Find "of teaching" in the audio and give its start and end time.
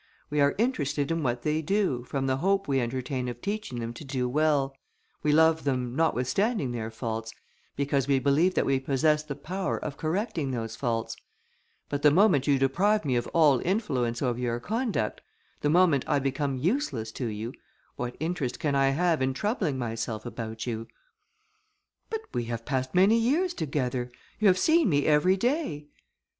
3.29-3.79